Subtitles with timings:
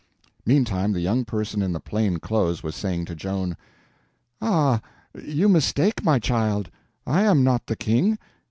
[0.47, 3.55] Meantime the young person in the plain clothes was saying to Joan:
[4.41, 4.81] "Ah,
[5.13, 6.71] you mistake, my child,
[7.05, 8.17] I am not the King.